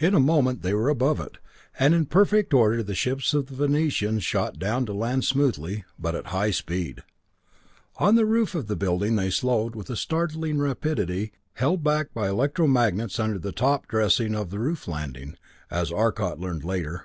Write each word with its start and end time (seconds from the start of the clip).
In 0.00 0.12
a 0.12 0.18
moment 0.18 0.62
they 0.62 0.74
were 0.74 0.88
above 0.88 1.20
it, 1.20 1.38
and 1.78 1.94
in 1.94 2.06
perfect 2.06 2.52
order 2.52 2.82
the 2.82 2.96
ships 2.96 3.32
of 3.32 3.46
the 3.46 3.54
Venerians 3.54 4.24
shot 4.24 4.58
down 4.58 4.84
to 4.86 4.92
land 4.92 5.24
smoothly, 5.24 5.84
but 5.96 6.16
at 6.16 6.26
high 6.34 6.50
speed. 6.50 7.04
On 7.98 8.16
the 8.16 8.26
roof 8.26 8.56
of 8.56 8.66
the 8.66 8.74
building 8.74 9.14
they 9.14 9.30
slowed 9.30 9.76
with 9.76 9.96
startling 9.96 10.58
rapidity, 10.58 11.30
held 11.52 11.84
back 11.84 12.12
by 12.12 12.26
electromagnets 12.26 13.20
under 13.20 13.38
the 13.38 13.52
top 13.52 13.86
dressing 13.86 14.34
of 14.34 14.50
the 14.50 14.58
roof 14.58 14.88
landing, 14.88 15.36
as 15.70 15.92
Arcot 15.92 16.40
learned 16.40 16.64
later. 16.64 17.04